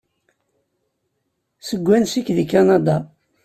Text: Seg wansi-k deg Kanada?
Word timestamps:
Seg 1.67 1.81
wansi-k 1.87 2.27
deg 2.37 2.47
Kanada? 2.53 2.97